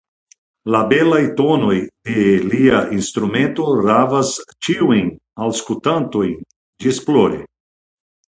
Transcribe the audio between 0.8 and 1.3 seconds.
belaj